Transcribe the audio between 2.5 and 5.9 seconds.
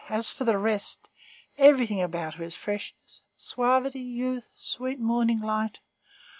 freshness, suavity, youth, sweet morning light.